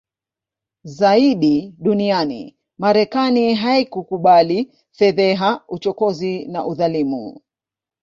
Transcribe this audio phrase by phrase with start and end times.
[0.83, 7.41] zaidi duniani Marekani haikukubali fedheha uchokozi na udhalimu